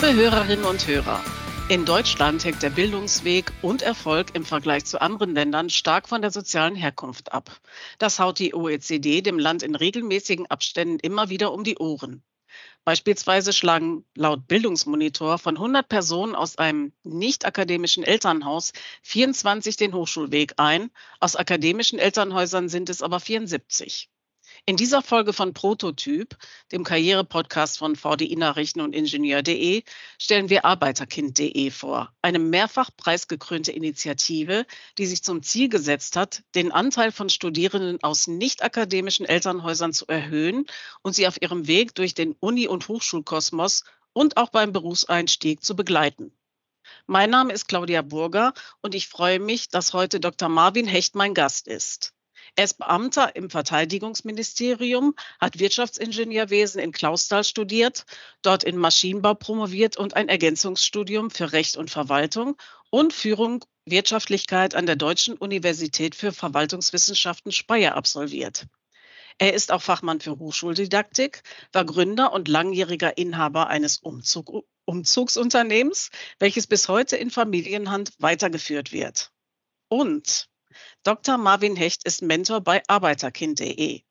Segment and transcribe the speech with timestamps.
[0.00, 1.20] Liebe Hörerinnen und Hörer,
[1.68, 6.30] in Deutschland hängt der Bildungsweg und Erfolg im Vergleich zu anderen Ländern stark von der
[6.30, 7.60] sozialen Herkunft ab.
[7.98, 12.22] Das haut die OECD dem Land in regelmäßigen Abständen immer wieder um die Ohren.
[12.84, 20.54] Beispielsweise schlagen laut Bildungsmonitor von 100 Personen aus einem nicht akademischen Elternhaus 24 den Hochschulweg
[20.58, 20.92] ein.
[21.18, 24.08] Aus akademischen Elternhäusern sind es aber 74.
[24.68, 26.36] In dieser Folge von Prototyp,
[26.72, 29.82] dem Karriere-Podcast von VDI Nachrichten und Ingenieur.de,
[30.18, 34.66] stellen wir Arbeiterkind.de vor, eine mehrfach preisgekrönte Initiative,
[34.98, 40.06] die sich zum Ziel gesetzt hat, den Anteil von Studierenden aus nicht akademischen Elternhäusern zu
[40.06, 40.66] erhöhen
[41.00, 45.76] und sie auf ihrem Weg durch den Uni- und Hochschulkosmos und auch beim Berufseinstieg zu
[45.76, 46.30] begleiten.
[47.06, 50.50] Mein Name ist Claudia Burger und ich freue mich, dass heute Dr.
[50.50, 52.12] Marvin Hecht mein Gast ist.
[52.58, 58.04] Er ist Beamter im Verteidigungsministerium, hat Wirtschaftsingenieurwesen in Clausthal studiert,
[58.42, 62.56] dort in Maschinenbau promoviert und ein Ergänzungsstudium für Recht und Verwaltung
[62.90, 68.66] und Führung Wirtschaftlichkeit an der Deutschen Universität für Verwaltungswissenschaften Speyer absolviert.
[69.38, 76.66] Er ist auch Fachmann für Hochschuldidaktik, war Gründer und langjähriger Inhaber eines Umzug Umzugsunternehmens, welches
[76.66, 79.30] bis heute in Familienhand weitergeführt wird.
[79.86, 80.48] Und
[81.02, 81.38] Dr.
[81.38, 84.02] Marvin Hecht ist Mentor bei Arbeiterkind.de.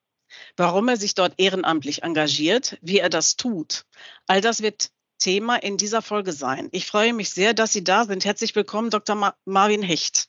[0.56, 3.84] Warum er sich dort ehrenamtlich engagiert, wie er das tut,
[4.26, 6.68] all das wird Thema in dieser Folge sein.
[6.72, 8.24] Ich freue mich sehr, dass Sie da sind.
[8.24, 9.16] Herzlich willkommen, Dr.
[9.16, 10.28] Ma Marvin Hecht.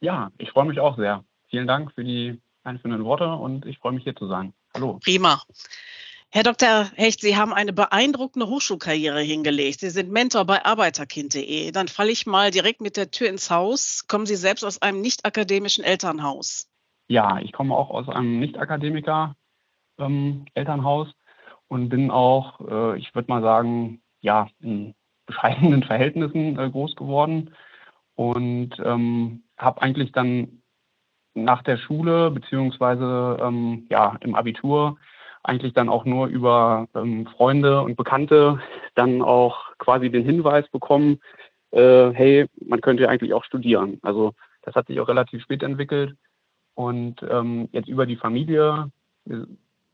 [0.00, 1.24] Ja, ich freue mich auch sehr.
[1.50, 4.54] Vielen Dank für die einzelnen Worte und ich freue mich hier zu sein.
[4.74, 4.98] Hallo.
[5.04, 5.42] Prima.
[6.36, 6.86] Herr Dr.
[6.96, 9.78] Hecht, Sie haben eine beeindruckende Hochschulkarriere hingelegt.
[9.78, 11.70] Sie sind Mentor bei Arbeiterkind.de.
[11.70, 14.08] Dann falle ich mal direkt mit der Tür ins Haus.
[14.08, 16.68] Kommen Sie selbst aus einem nicht akademischen Elternhaus?
[17.06, 21.14] Ja, ich komme auch aus einem Nicht-Akademiker-Elternhaus ähm,
[21.68, 24.96] und bin auch, äh, ich würde mal sagen, ja, in
[25.26, 27.54] bescheidenen Verhältnissen äh, groß geworden
[28.16, 30.62] und ähm, habe eigentlich dann
[31.34, 34.98] nach der Schule beziehungsweise ähm, ja im Abitur
[35.44, 38.60] eigentlich dann auch nur über ähm, Freunde und Bekannte
[38.94, 41.20] dann auch quasi den Hinweis bekommen,
[41.70, 43.98] äh, hey, man könnte ja eigentlich auch studieren.
[44.02, 46.16] Also das hat sich auch relativ spät entwickelt.
[46.74, 48.90] Und ähm, jetzt über die Familie,
[49.26, 49.46] wir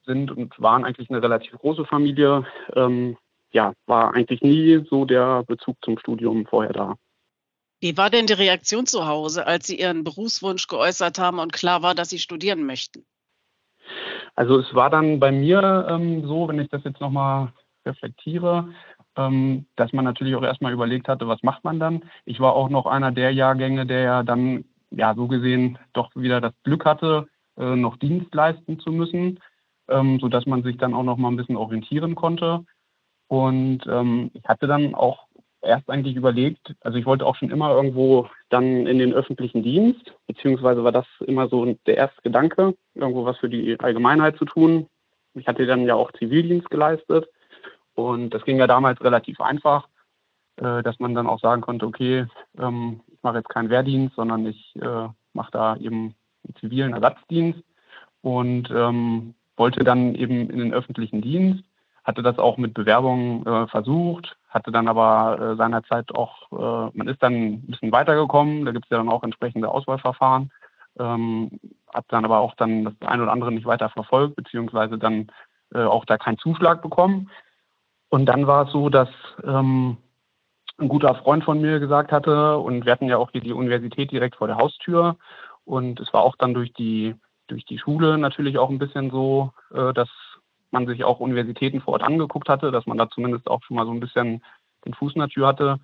[0.07, 3.17] sind und waren eigentlich eine relativ große Familie, ähm,
[3.53, 6.97] ja, war eigentlich nie so der Bezug zum Studium vorher da.
[7.81, 11.83] Wie war denn die Reaktion zu Hause, als Sie Ihren Berufswunsch geäußert haben und klar
[11.83, 13.05] war, dass Sie studieren möchten?
[14.35, 17.53] Also es war dann bei mir ähm, so, wenn ich das jetzt nochmal
[17.85, 18.69] reflektiere,
[19.17, 22.03] ähm, dass man natürlich auch erstmal überlegt hatte, was macht man dann.
[22.25, 26.41] Ich war auch noch einer der Jahrgänge, der ja dann, ja, so gesehen doch wieder
[26.41, 29.41] das Glück hatte, äh, noch Dienst leisten zu müssen,
[29.89, 32.65] ähm, sodass man sich dann auch noch mal ein bisschen orientieren konnte.
[33.29, 35.27] Und ähm, ich hatte dann auch
[35.63, 40.15] erst eigentlich überlegt, also ich wollte auch schon immer irgendwo dann in den öffentlichen Dienst,
[40.27, 44.89] beziehungsweise war das immer so der erste Gedanke, irgendwo was für die Allgemeinheit zu tun.
[45.35, 47.29] Ich hatte dann ja auch Zivildienst geleistet
[47.95, 49.89] und das ging ja damals relativ einfach,
[50.57, 52.27] äh, dass man dann auch sagen konnte, okay,
[52.59, 57.63] ähm, ich mache jetzt keinen Wehrdienst, sondern ich äh, mache da eben einen zivilen Ersatzdienst
[58.23, 61.65] und ähm, wollte dann eben in den öffentlichen Dienst
[62.05, 67.09] hatte das auch mit Bewerbungen äh, versucht, hatte dann aber äh, seinerzeit auch, äh, man
[67.09, 70.51] ist dann ein bisschen weitergekommen, da gibt es ja dann auch entsprechende Auswahlverfahren,
[70.99, 71.51] ähm,
[71.93, 75.31] hat dann aber auch dann das eine oder andere nicht weiter verfolgt, beziehungsweise dann
[75.73, 77.31] äh, auch da keinen Zuschlag bekommen.
[78.09, 79.09] Und dann war es so, dass
[79.45, 79.97] ähm,
[80.79, 84.11] ein guter Freund von mir gesagt hatte, und wir hatten ja auch hier die Universität
[84.11, 85.17] direkt vor der Haustür,
[85.65, 87.15] und es war auch dann durch die
[87.47, 90.09] durch die Schule natürlich auch ein bisschen so, äh, dass
[90.73, 93.87] man sich auch Universitäten vor Ort angeguckt hatte, dass man da zumindest auch schon mal
[93.87, 94.43] so ein bisschen
[94.85, 95.79] den Fuß in der Tür hatte,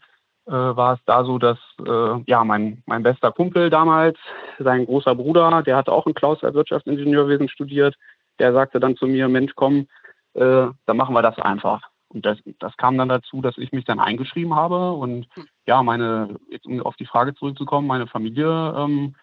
[0.47, 4.19] äh, war es da so, dass äh, ja mein, mein bester Kumpel damals,
[4.59, 7.97] sein großer Bruder, der hatte auch in Klausthal Wirtschaftsingenieurwesen studiert,
[8.39, 9.88] der sagte dann zu mir, Mensch, komm,
[10.35, 11.82] äh, dann machen wir das einfach.
[12.09, 15.27] Und das, das kam dann dazu, dass ich mich dann eingeschrieben habe und
[15.67, 19.17] ja, meine, jetzt um auf die Frage zurückzukommen, meine Familie ähm,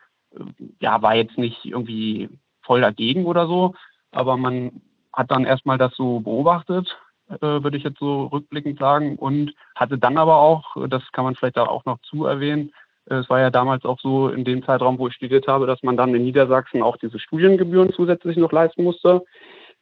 [0.79, 2.29] ja, war jetzt nicht irgendwie
[2.61, 3.75] voll dagegen oder so,
[4.11, 4.81] aber man
[5.13, 6.97] hat dann erstmal das so beobachtet,
[7.29, 11.35] äh, würde ich jetzt so rückblickend sagen, und hatte dann aber auch, das kann man
[11.35, 12.73] vielleicht auch noch zu erwähnen,
[13.09, 15.83] äh, es war ja damals auch so in dem Zeitraum, wo ich studiert habe, dass
[15.83, 19.23] man dann in Niedersachsen auch diese Studiengebühren zusätzlich noch leisten musste.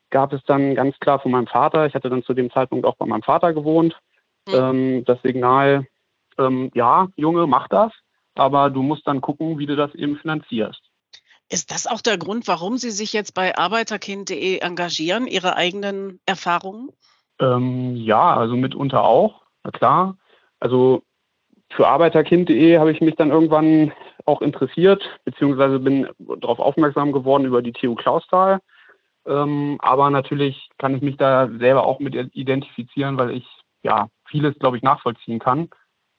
[0.10, 2.96] Gab es dann ganz klar von meinem Vater, ich hatte dann zu dem Zeitpunkt auch
[2.96, 3.98] bei meinem Vater gewohnt,
[4.48, 4.54] mhm.
[4.54, 5.88] ähm, das Signal,
[6.38, 7.92] ähm, ja, Junge, mach das,
[8.36, 10.82] aber du musst dann gucken, wie du das eben finanzierst.
[11.52, 16.92] Ist das auch der Grund, warum Sie sich jetzt bei arbeiterkind.de engagieren, Ihre eigenen Erfahrungen?
[17.40, 19.42] Ähm, ja, also mitunter auch.
[19.66, 20.18] na klar.
[20.62, 21.04] Also
[21.72, 23.92] für arbeiterkind.de habe ich mich dann irgendwann
[24.26, 28.62] auch interessiert, beziehungsweise bin darauf aufmerksam geworden über die TU Klausthal.
[29.26, 33.46] Ähm, aber natürlich kann ich mich da selber auch mit identifizieren, weil ich
[33.84, 35.70] ja vieles, glaube ich, nachvollziehen kann.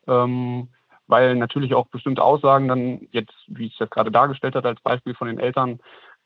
[0.06, 0.68] Ähm,
[1.12, 5.14] weil natürlich auch bestimmte Aussagen dann jetzt, wie ich das gerade dargestellt habe, als Beispiel
[5.14, 5.78] von den Eltern,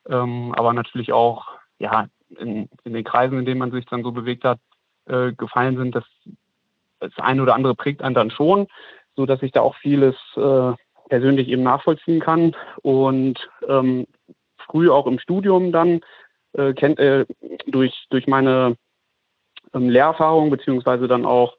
[0.09, 1.49] ähm, aber natürlich auch
[1.81, 2.07] ja
[2.39, 4.61] in, in, den Kreisen, in denen man sich dann so bewegt hat,
[5.07, 6.05] äh, gefallen sind, dass
[7.01, 8.69] das eine oder andere prägt einen dann schon,
[9.17, 10.73] so dass ich da auch vieles äh,
[11.09, 12.55] persönlich eben nachvollziehen kann.
[12.83, 14.07] Und ähm,
[14.57, 16.01] früh auch im Studium dann
[16.53, 17.27] äh, kennt äh,
[17.67, 18.77] durch durch meine
[19.75, 21.56] ähm, Lehrerfahrung beziehungsweise dann auch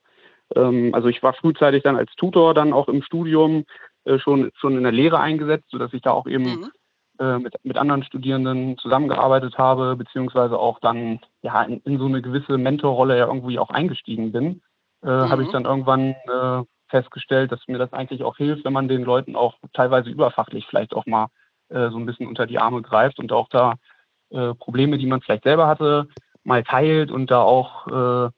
[0.58, 3.66] ähm, also ich war frühzeitig dann als Tutor dann auch im Studium
[4.06, 6.72] äh, schon, schon in der Lehre eingesetzt, sodass ich da auch eben mhm.
[7.20, 12.22] äh, mit, mit anderen Studierenden zusammengearbeitet habe, beziehungsweise auch dann ja in, in so eine
[12.22, 14.62] gewisse Mentorrolle ja irgendwie auch eingestiegen bin.
[15.04, 15.30] Äh, mhm.
[15.30, 19.04] Habe ich dann irgendwann äh, festgestellt, dass mir das eigentlich auch hilft, wenn man den
[19.04, 21.28] Leuten auch teilweise überfachlich vielleicht auch mal
[21.70, 23.76] äh, so ein bisschen unter die Arme greift und auch da
[24.30, 26.08] äh, Probleme, die man vielleicht selber hatte,
[26.44, 28.32] mal teilt und da auch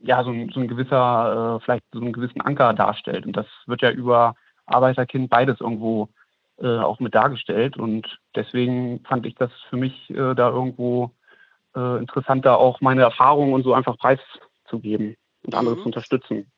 [0.00, 3.26] ja, so ein, so ein gewisser, äh, vielleicht so einen gewissen Anker darstellt.
[3.26, 4.34] Und das wird ja über
[4.66, 6.08] Arbeiterkind beides irgendwo
[6.60, 7.76] äh, auch mit dargestellt.
[7.76, 11.12] Und deswegen fand ich das für mich äh, da irgendwo
[11.76, 15.80] äh, interessanter, auch meine Erfahrungen und so einfach preiszugeben und andere mhm.
[15.80, 16.50] zu unterstützen.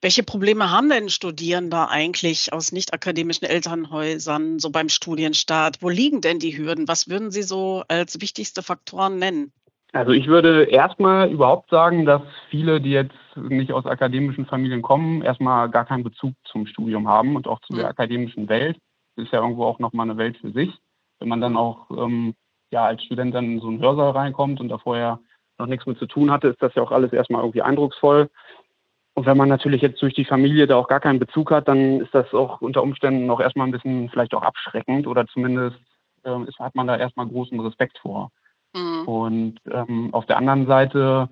[0.00, 5.82] Welche Probleme haben denn Studierende eigentlich aus nicht-akademischen Elternhäusern so beim Studienstart?
[5.82, 6.88] Wo liegen denn die Hürden?
[6.88, 9.52] Was würden Sie so als wichtigste Faktoren nennen?
[9.94, 12.20] Also ich würde erstmal überhaupt sagen, dass
[12.50, 17.36] viele, die jetzt nicht aus akademischen Familien kommen, erstmal gar keinen Bezug zum Studium haben
[17.36, 17.90] und auch zu der mhm.
[17.90, 18.76] akademischen Welt.
[19.14, 20.76] Das ist ja irgendwo auch nochmal eine Welt für sich.
[21.20, 22.34] Wenn man dann auch ähm,
[22.72, 25.20] ja als Student dann in so einen Hörsaal reinkommt und da vorher
[25.58, 28.28] noch nichts mit zu tun hatte, ist das ja auch alles erstmal irgendwie eindrucksvoll.
[29.14, 32.00] Und wenn man natürlich jetzt durch die Familie da auch gar keinen Bezug hat, dann
[32.00, 35.78] ist das auch unter Umständen noch erstmal ein bisschen vielleicht auch abschreckend oder zumindest
[36.24, 38.32] äh, ist, hat man da erstmal großen Respekt vor.
[38.74, 39.08] Mhm.
[39.08, 41.28] Und ähm, auf der anderen Seite,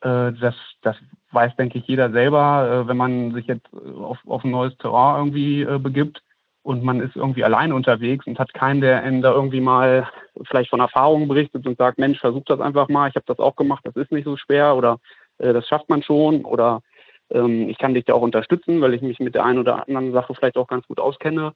[0.00, 0.96] äh, das, das
[1.32, 5.18] weiß, denke ich, jeder selber, äh, wenn man sich jetzt auf, auf ein neues Terrain
[5.18, 6.22] irgendwie äh, begibt
[6.62, 10.08] und man ist irgendwie allein unterwegs und hat keinen, der einen da irgendwie mal
[10.48, 13.56] vielleicht von Erfahrungen berichtet und sagt, Mensch, versuch das einfach mal, ich habe das auch
[13.56, 14.98] gemacht, das ist nicht so schwer oder
[15.38, 16.82] äh, das schafft man schon oder
[17.30, 20.12] ähm, ich kann dich da auch unterstützen, weil ich mich mit der einen oder anderen
[20.12, 21.52] Sache vielleicht auch ganz gut auskenne,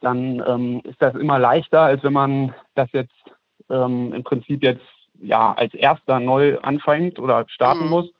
[0.00, 3.14] dann ähm, ist das immer leichter, als wenn man das jetzt
[3.70, 4.84] ähm, im Prinzip jetzt
[5.20, 7.90] ja als erster neu anfängt oder starten mhm.
[7.90, 8.12] muss.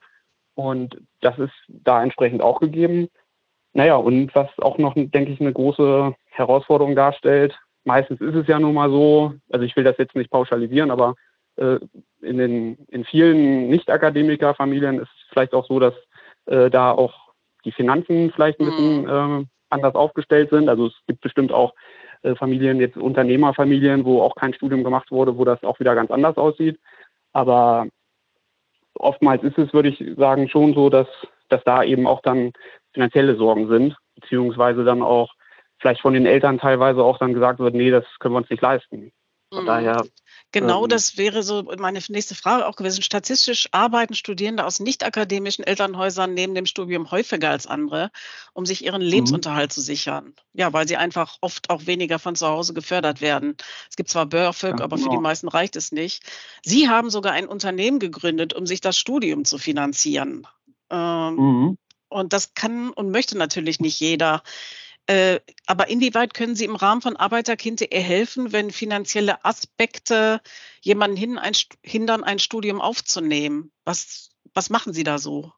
[0.55, 3.09] Und das ist da entsprechend auch gegeben.
[3.75, 8.59] Naja, und was auch noch, denke ich, eine große Herausforderung darstellt, meistens ist es ja
[8.59, 11.15] nun mal so, also ich will das jetzt nicht pauschalisieren, aber
[11.57, 11.79] äh,
[12.23, 15.95] in, den, in vielen Nicht-Akademiker-Familien ist es vielleicht auch so, dass
[16.47, 17.15] äh, da auch
[17.65, 19.43] die Finanzen vielleicht ein bisschen mhm.
[19.43, 20.69] äh, anders aufgestellt sind.
[20.69, 21.75] Also es gibt bestimmt auch
[22.35, 26.37] Familien, jetzt Unternehmerfamilien, wo auch kein Studium gemacht wurde, wo das auch wieder ganz anders
[26.37, 26.81] aussieht.
[27.33, 27.87] Aber
[28.95, 31.07] oftmals ist es, würde ich sagen, schon so, dass,
[31.49, 32.53] dass da eben auch dann
[32.93, 35.33] finanzielle Sorgen sind, beziehungsweise dann auch
[35.79, 38.63] vielleicht von den Eltern teilweise auch dann gesagt wird, nee, das können wir uns nicht
[38.63, 39.13] leisten.
[39.53, 39.67] Von mhm.
[39.67, 40.03] daher
[40.57, 43.03] Genau, ähm, das wäre so meine nächste Frage auch gewesen.
[43.03, 48.11] Statistisch arbeiten Studierende aus nicht-akademischen Elternhäusern neben dem Studium häufiger als andere,
[48.55, 49.09] um sich ihren mhm.
[49.09, 50.33] Lebensunterhalt zu sichern.
[50.55, 53.57] Ja, weil sie einfach oft auch weniger von zu Hause gefördert werden.
[53.91, 55.11] Es gibt zwar BÖRFÖG, ja, aber genau.
[55.11, 56.23] für die meisten reicht es nicht.
[56.65, 60.47] Sie haben sogar ein Unternehmen gegründet, um sich das Studium zu finanzieren.
[60.89, 61.79] Ähm, mhm.
[62.09, 64.43] Und das kann und möchte natürlich nicht jeder.
[65.09, 70.41] Äh, aber inwieweit können Sie im Rahmen von Arbeiterkind.de helfen, wenn finanzielle Aspekte
[70.81, 73.71] jemanden hin, ein, hindern, ein Studium aufzunehmen?
[73.85, 75.53] Was, was machen Sie da so?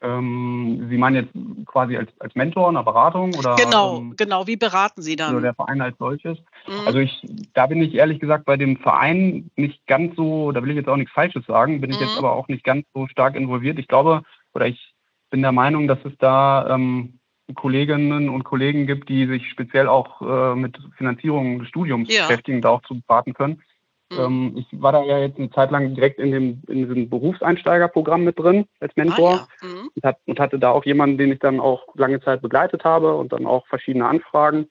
[0.00, 3.34] Ähm, Sie meinen jetzt quasi als, als Mentor, eine Beratung?
[3.36, 4.46] Oder, genau, ähm, genau.
[4.46, 5.32] Wie beraten Sie dann?
[5.32, 6.38] Oder der Verein als solches?
[6.66, 6.86] Mhm.
[6.86, 7.22] Also ich,
[7.54, 10.88] da bin ich ehrlich gesagt bei dem Verein nicht ganz so, da will ich jetzt
[10.88, 12.18] auch nichts Falsches sagen, bin ich jetzt mhm.
[12.18, 13.78] aber auch nicht ganz so stark involviert.
[13.78, 14.94] Ich glaube, oder ich
[15.30, 17.20] bin der Meinung, dass es da ähm,
[17.54, 22.26] Kolleginnen und Kollegen gibt, die sich speziell auch äh, mit Finanzierung des Studiums ja.
[22.26, 23.62] beschäftigen, da auch zu beraten können.
[24.10, 24.18] Mhm.
[24.18, 28.24] Ähm, ich war da ja jetzt eine Zeit lang direkt in dem in diesem Berufseinsteigerprogramm
[28.24, 29.68] mit drin als Mentor ah, ja.
[29.68, 29.90] mhm.
[29.94, 33.14] und, hat, und, hatte da auch jemanden, den ich dann auch lange Zeit begleitet habe
[33.14, 34.68] und dann auch verschiedene Anfragen.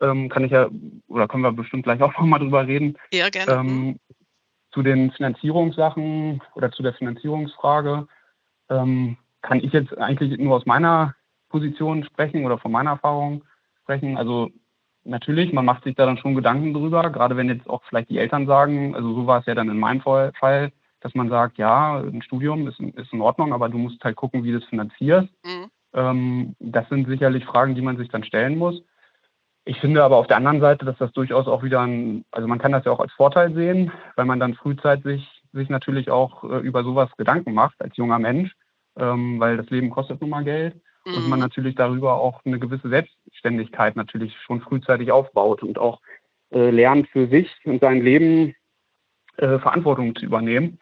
[0.00, 0.68] Ähm, kann ich ja,
[1.08, 2.96] oder können wir bestimmt gleich auch nochmal drüber reden.
[3.12, 3.52] Ja, gerne.
[3.52, 4.00] Ähm,
[4.72, 8.06] zu den Finanzierungssachen oder zu der Finanzierungsfrage
[8.70, 11.14] ähm, kann ich jetzt eigentlich nur aus meiner
[11.50, 13.44] Position sprechen oder von meiner Erfahrung
[13.82, 14.16] sprechen.
[14.16, 14.50] Also
[15.04, 18.18] natürlich, man macht sich da dann schon Gedanken drüber, gerade wenn jetzt auch vielleicht die
[18.18, 21.98] Eltern sagen, also so war es ja dann in meinem Fall, dass man sagt, ja,
[21.98, 25.28] ein Studium ist, ist in Ordnung, aber du musst halt gucken, wie du es finanzierst.
[25.44, 25.70] Mhm.
[25.92, 28.82] Ähm, das sind sicherlich Fragen, die man sich dann stellen muss.
[29.64, 32.58] Ich finde aber auf der anderen Seite, dass das durchaus auch wieder ein, also man
[32.58, 36.58] kann das ja auch als Vorteil sehen, weil man dann frühzeitig sich natürlich auch äh,
[36.58, 38.52] über sowas Gedanken macht als junger Mensch,
[38.96, 41.14] ähm, weil das Leben kostet nun mal Geld mhm.
[41.14, 41.44] und man mhm.
[41.44, 46.00] natürlich darüber auch eine gewisse Selbstständigkeit natürlich schon frühzeitig aufbaut und auch
[46.50, 48.54] äh, lernt für sich und sein Leben
[49.36, 50.78] äh, Verantwortung zu übernehmen.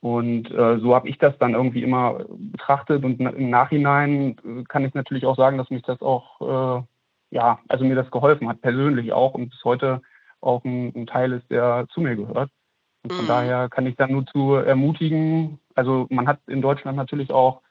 [0.00, 4.84] Und äh, so habe ich das dann irgendwie immer betrachtet und im Nachhinein äh, kann
[4.84, 6.40] ich natürlich auch sagen, dass mich das auch,
[6.80, 6.82] äh,
[7.30, 10.00] ja, also mir das geholfen hat, persönlich auch und bis heute
[10.40, 12.50] auch ein, ein Teil ist, der zu mir gehört.
[13.02, 13.28] Und von mhm.
[13.28, 17.62] daher kann ich dann nur zu ermutigen, also man hat in Deutschland natürlich auch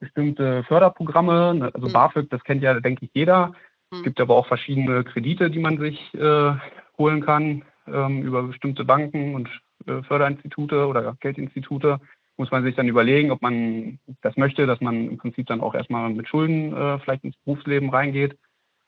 [0.00, 1.92] bestimmte Förderprogramme, ne, also mhm.
[1.92, 3.48] BAföG, das kennt ja, denke ich, jeder.
[3.48, 3.98] Mhm.
[3.98, 6.52] Es gibt aber auch verschiedene Kredite, die man sich äh,
[6.98, 9.48] holen kann ähm, über bestimmte Banken und
[9.86, 12.00] äh, Förderinstitute oder Geldinstitute.
[12.36, 15.74] Muss man sich dann überlegen, ob man das möchte, dass man im Prinzip dann auch
[15.74, 18.38] erstmal mit Schulden äh, vielleicht ins Berufsleben reingeht.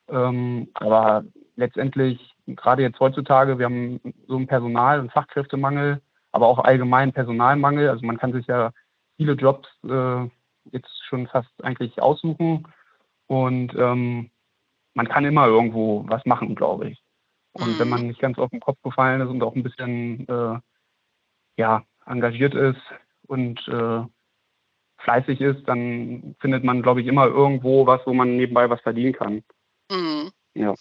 [0.08, 1.24] Ähm, aber
[1.56, 6.00] letztendlich, gerade jetzt heutzutage, wir haben so einen Personal- und Fachkräftemangel,
[6.32, 7.90] aber auch allgemein Personalmangel.
[7.90, 8.72] Also man kann sich ja
[9.16, 10.28] viele Jobs äh,
[10.70, 12.68] jetzt schon fast eigentlich aussuchen.
[13.26, 14.30] Und ähm,
[14.94, 17.02] man kann immer irgendwo was machen, glaube ich.
[17.52, 17.78] Und mhm.
[17.78, 20.58] wenn man nicht ganz auf den Kopf gefallen ist und auch ein bisschen äh,
[21.56, 22.80] ja, engagiert ist
[23.26, 24.02] und äh,
[24.98, 29.12] fleißig ist, dann findet man, glaube ich, immer irgendwo was, wo man nebenbei was verdienen
[29.12, 29.42] kann.
[29.90, 30.30] Mhm.
[30.54, 30.74] Ja.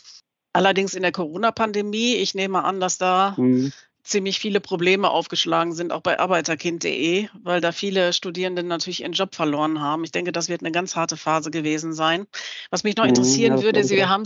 [0.54, 3.72] Allerdings in der Corona-Pandemie, ich nehme an, dass da mhm.
[4.04, 9.36] Ziemlich viele Probleme aufgeschlagen sind, auch bei arbeiterkind.de, weil da viele Studierende natürlich ihren Job
[9.36, 10.04] verloren haben.
[10.04, 12.28] Ich denke, das wird eine ganz harte Phase gewesen sein.
[12.70, 14.24] Was mich noch mhm, interessieren ja, würde, Sie haben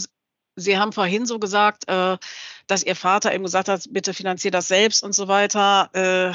[0.58, 2.18] Sie haben vorhin so gesagt, äh,
[2.68, 5.90] dass Ihr Vater eben gesagt hat, bitte finanziert das selbst und so weiter.
[5.94, 6.34] Äh,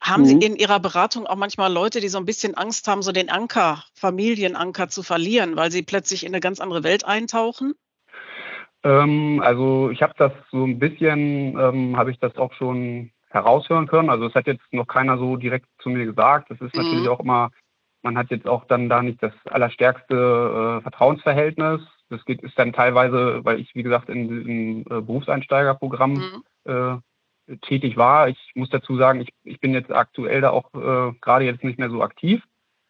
[0.00, 0.26] haben mhm.
[0.26, 3.28] Sie in Ihrer Beratung auch manchmal Leute, die so ein bisschen Angst haben, so den
[3.28, 7.74] Anker, Familienanker zu verlieren, weil sie plötzlich in eine ganz andere Welt eintauchen?
[8.82, 13.86] Ähm, also ich habe das so ein bisschen, ähm, habe ich das auch schon heraushören
[13.86, 14.10] können.
[14.10, 16.50] Also es hat jetzt noch keiner so direkt zu mir gesagt.
[16.50, 16.82] Das ist mhm.
[16.82, 17.50] natürlich auch immer,
[18.02, 21.82] man hat jetzt auch dann da nicht das allerstärkste äh, Vertrauensverhältnis.
[22.08, 26.44] Das geht, ist dann teilweise, weil ich, wie gesagt, in diesem äh, Berufseinsteigerprogramm mhm.
[26.64, 28.28] äh, tätig war.
[28.28, 31.78] Ich muss dazu sagen, ich, ich bin jetzt aktuell da auch äh, gerade jetzt nicht
[31.78, 32.42] mehr so aktiv.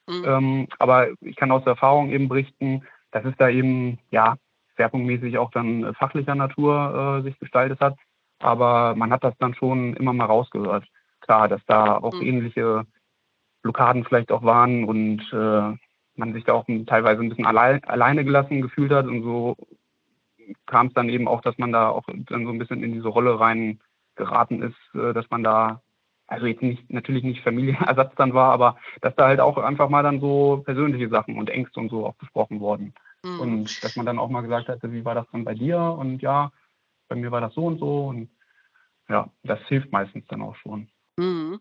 [0.09, 0.25] Mhm.
[0.26, 4.37] Ähm, aber ich kann aus Erfahrung eben berichten, dass es da eben, ja,
[4.81, 7.99] schwerpunktmäßig auch dann äh, fachlicher Natur äh, sich gestaltet hat.
[8.39, 10.87] Aber man hat das dann schon immer mal rausgehört.
[11.21, 12.27] Klar, dass da auch mhm.
[12.27, 12.87] ähnliche
[13.63, 15.77] Blockaden vielleicht auch waren und äh,
[16.17, 19.07] man sich da auch teilweise ein bisschen allein, alleine gelassen gefühlt hat.
[19.07, 19.57] Und so
[20.67, 23.09] kam es dann eben auch, dass man da auch dann so ein bisschen in diese
[23.09, 23.81] Rolle rein
[24.17, 25.83] geraten ist, äh, dass man da,
[26.27, 30.03] also jetzt nicht, natürlich nicht Familienersatz dann war, aber dass da halt auch einfach mal
[30.03, 32.95] dann so persönliche Sachen und Ängste und so auch besprochen wurden.
[33.25, 33.41] Mhm.
[33.41, 35.79] Und dass man dann auch mal gesagt hatte, wie war das dann bei dir?
[35.79, 36.53] Und ja,
[37.09, 38.07] bei mir war das so und so.
[38.07, 38.31] Und
[39.09, 40.89] ja, das hilft meistens dann auch schon.
[41.17, 41.61] Mhm.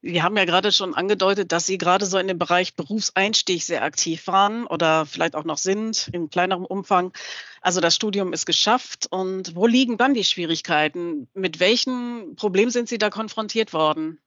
[0.00, 3.82] Sie haben ja gerade schon angedeutet, dass Sie gerade so in dem Bereich Berufseinstieg sehr
[3.82, 7.12] aktiv waren oder vielleicht auch noch sind in kleinerem Umfang.
[7.60, 9.08] Also das Studium ist geschafft.
[9.10, 11.26] Und wo liegen dann die Schwierigkeiten?
[11.34, 14.20] Mit welchen Problemen sind Sie da konfrontiert worden?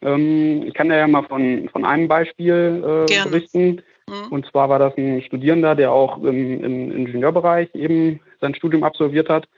[0.00, 3.82] Ähm, ich kann ja mal von, von einem Beispiel äh, berichten.
[4.08, 4.32] Mhm.
[4.32, 9.28] Und zwar war das ein Studierender, der auch im, im Ingenieurbereich eben sein Studium absolviert
[9.28, 9.48] hat.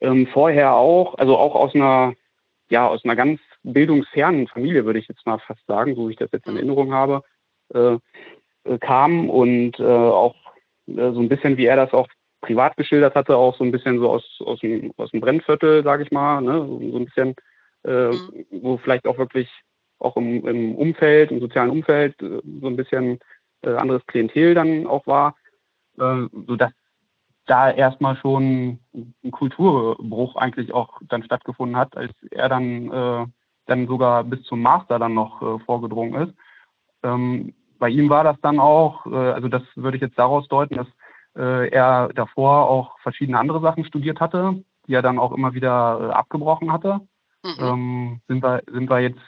[0.00, 2.14] Ähm, vorher auch, also auch aus einer,
[2.68, 6.18] ja, aus einer ganz bildungsfernen Familie, würde ich jetzt mal fast sagen, so wie ich
[6.18, 6.58] das jetzt in mhm.
[6.58, 7.22] Erinnerung habe,
[7.74, 7.96] äh,
[8.64, 10.34] äh, kam und äh, auch
[10.86, 12.08] äh, so ein bisschen, wie er das auch
[12.40, 16.02] privat geschildert hatte, auch so ein bisschen so aus, aus, dem, aus dem Brennviertel, sage
[16.02, 16.64] ich mal, ne?
[16.66, 17.34] so, so ein bisschen,
[17.84, 18.46] äh, mhm.
[18.50, 19.48] wo vielleicht auch wirklich
[19.98, 23.18] auch im, im Umfeld, im sozialen Umfeld äh, so ein bisschen
[23.64, 25.34] anderes Klientel dann auch war,
[25.96, 26.72] sodass
[27.46, 33.32] da erstmal schon ein Kulturbruch eigentlich auch dann stattgefunden hat, als er dann
[33.66, 36.34] dann sogar bis zum Master dann noch äh, vorgedrungen ist.
[37.02, 40.76] Ähm, bei ihm war das dann auch, äh, also das würde ich jetzt daraus deuten,
[40.76, 40.86] dass
[41.36, 46.00] äh, er davor auch verschiedene andere Sachen studiert hatte, die er dann auch immer wieder
[46.00, 47.00] äh, abgebrochen hatte.
[47.44, 47.56] Mhm.
[47.60, 49.20] Ähm, sind, wir, sind wir jetzt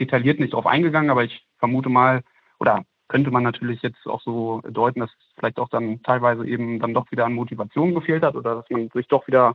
[0.00, 2.22] detailliert nicht drauf eingegangen, aber ich vermute mal,
[2.58, 6.80] oder könnte man natürlich jetzt auch so deuten, dass es vielleicht auch dann teilweise eben
[6.80, 9.54] dann doch wieder an Motivation gefehlt hat oder dass man sich doch wieder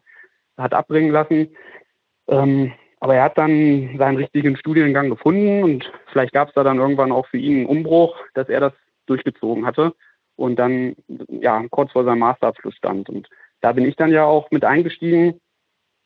[0.57, 1.49] hat abbringen lassen.
[2.27, 6.77] Ähm, aber er hat dann seinen richtigen Studiengang gefunden und vielleicht gab es da dann
[6.77, 8.73] irgendwann auch für ihn einen Umbruch, dass er das
[9.07, 9.95] durchgezogen hatte
[10.35, 10.95] und dann
[11.29, 13.09] ja kurz vor seinem Masterabschluss stand.
[13.09, 13.27] Und
[13.61, 15.41] da bin ich dann ja auch mit eingestiegen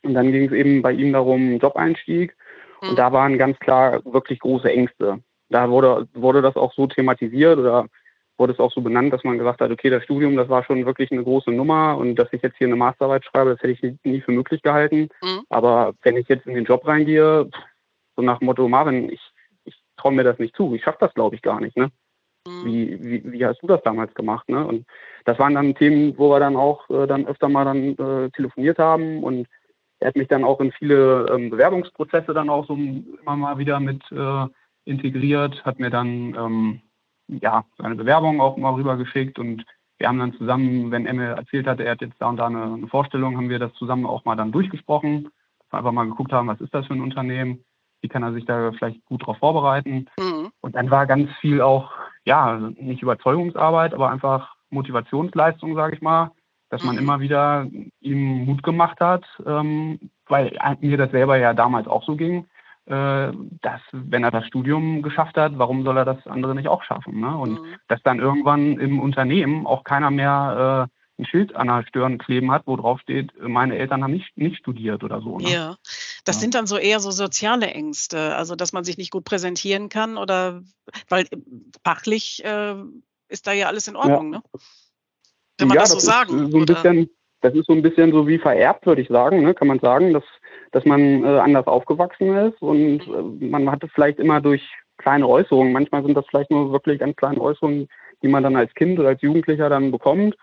[0.02, 2.34] und dann ging es eben bei ihm darum, Job-Einstieg.
[2.80, 5.22] Und da waren ganz klar wirklich große Ängste.
[5.52, 7.86] Da wurde, wurde das auch so thematisiert oder
[8.38, 10.84] wurde es auch so benannt, dass man gesagt hat, okay, das Studium, das war schon
[10.86, 14.04] wirklich eine große Nummer und dass ich jetzt hier eine Masterarbeit schreibe, das hätte ich
[14.04, 15.08] nie, für möglich gehalten.
[15.22, 15.42] Mhm.
[15.48, 17.48] Aber wenn ich jetzt in den Job reingehe,
[18.16, 19.20] so nach dem Motto, Marvin, ich,
[19.64, 21.76] ich traue mir das nicht zu, ich schaffe das, glaube ich, gar nicht.
[21.76, 21.90] Ne?
[22.48, 22.64] Mhm.
[22.64, 24.48] Wie, wie, wie hast du das damals gemacht?
[24.48, 24.66] Ne?
[24.66, 24.86] Und
[25.24, 28.78] das waren dann Themen, wo wir dann auch äh, dann öfter mal dann äh, telefoniert
[28.78, 29.46] haben und
[30.00, 33.78] er hat mich dann auch in viele ähm, Bewerbungsprozesse dann auch so immer mal wieder
[33.78, 34.46] mit äh,
[34.84, 36.80] integriert, hat mir dann ähm,
[37.28, 39.64] ja seine Bewerbung auch mal rübergeschickt und
[39.98, 42.64] wir haben dann zusammen, wenn Emil erzählt hat, er hat jetzt da und da eine,
[42.64, 45.28] eine Vorstellung, haben wir das zusammen auch mal dann durchgesprochen,
[45.70, 47.64] einfach mal geguckt haben, was ist das für ein Unternehmen,
[48.00, 50.06] wie kann er sich da vielleicht gut darauf vorbereiten.
[50.18, 50.50] Mhm.
[50.60, 51.92] Und dann war ganz viel auch,
[52.24, 56.32] ja, nicht Überzeugungsarbeit, aber einfach Motivationsleistung, sage ich mal,
[56.68, 57.02] dass man mhm.
[57.02, 57.66] immer wieder
[58.00, 62.46] ihm Mut gemacht hat, ähm, weil mir das selber ja damals auch so ging,
[62.84, 67.20] dass wenn er das Studium geschafft hat, warum soll er das andere nicht auch schaffen?
[67.20, 67.36] Ne?
[67.36, 67.76] Und mhm.
[67.88, 72.50] dass dann irgendwann im Unternehmen auch keiner mehr äh, ein Schild an der Stirn kleben
[72.50, 75.38] hat, wo drauf steht, meine Eltern haben nicht, nicht studiert oder so.
[75.38, 75.50] Ne?
[75.50, 75.76] Ja,
[76.24, 76.40] das ja.
[76.40, 80.16] sind dann so eher so soziale Ängste, also dass man sich nicht gut präsentieren kann
[80.16, 80.62] oder
[81.08, 81.28] weil
[81.84, 82.74] fachlich äh,
[83.28, 84.38] ist da ja alles in Ordnung, ja.
[84.38, 84.42] ne?
[85.58, 86.50] Kann man ja, das so das sagen?
[86.50, 87.10] So ein bisschen,
[87.42, 89.52] das ist so ein bisschen so wie vererbt, würde ich sagen, ne?
[89.52, 90.24] kann man sagen, dass,
[90.70, 94.62] dass man äh, anders aufgewachsen ist und äh, man hatte vielleicht immer durch
[94.96, 97.88] kleine Äußerungen, manchmal sind das vielleicht nur wirklich ganz kleine Äußerungen,
[98.22, 100.36] die man dann als Kind oder als Jugendlicher dann bekommt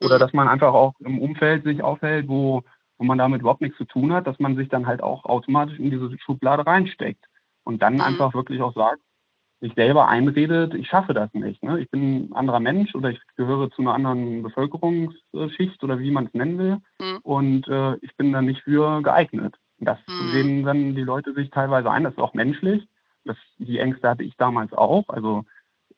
[0.00, 0.20] oder mhm.
[0.20, 2.62] dass man einfach auch im Umfeld sich aufhält, wo,
[2.98, 5.78] wo man damit überhaupt nichts zu tun hat, dass man sich dann halt auch automatisch
[5.78, 7.24] in diese Schublade reinsteckt
[7.64, 8.02] und dann mhm.
[8.02, 9.00] einfach wirklich auch sagt,
[9.64, 11.62] sich selber einredet, ich schaffe das nicht.
[11.62, 11.80] Ne?
[11.80, 16.26] Ich bin ein anderer Mensch oder ich gehöre zu einer anderen Bevölkerungsschicht oder wie man
[16.26, 16.76] es nennen will.
[17.00, 17.18] Mhm.
[17.22, 19.54] Und äh, ich bin da nicht für geeignet.
[19.78, 20.32] Das mhm.
[20.32, 22.04] sehen dann die Leute sich teilweise ein.
[22.04, 22.86] Das ist auch menschlich.
[23.24, 25.08] Das, die Ängste hatte ich damals auch.
[25.08, 25.44] Also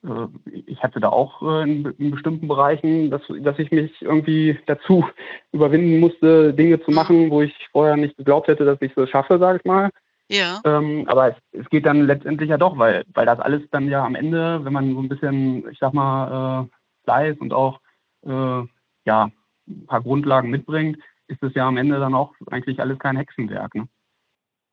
[0.05, 0.29] äh,
[0.67, 5.05] ich hatte da auch äh, in, in, bestimmten Bereichen, dass, dass ich mich irgendwie dazu
[5.53, 9.41] überwinden musste, Dinge zu machen, wo ich vorher nicht geglaubt hätte, dass ich es schaffe,
[9.41, 9.91] sage ich mal.
[10.29, 10.61] Ja.
[10.65, 14.05] Ähm, aber es, es, geht dann letztendlich ja doch, weil, weil das alles dann ja
[14.05, 16.69] am Ende, wenn man so ein bisschen, ich sag mal, äh,
[17.05, 17.81] Fleiß und auch
[18.27, 18.63] äh,
[19.05, 19.31] ja,
[19.69, 23.75] ein paar Grundlagen mitbringt, ist es ja am Ende dann auch eigentlich alles kein Hexenwerk.
[23.75, 23.89] Ne?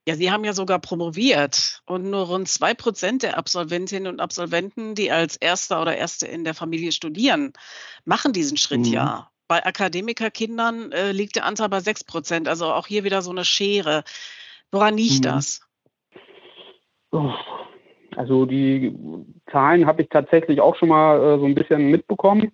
[0.07, 4.95] Ja, Sie haben ja sogar promoviert und nur rund zwei Prozent der Absolventinnen und Absolventen,
[4.95, 7.53] die als Erster oder Erste in der Familie studieren,
[8.03, 8.93] machen diesen Schritt mhm.
[8.93, 9.29] ja.
[9.47, 13.45] Bei Akademikerkindern äh, liegt der Anteil bei sechs Prozent, also auch hier wieder so eine
[13.45, 14.03] Schere.
[14.73, 15.29] Woran liegt mhm.
[15.29, 15.62] das?
[18.15, 18.95] Also die
[19.51, 22.51] Zahlen habe ich tatsächlich auch schon mal äh, so ein bisschen mitbekommen,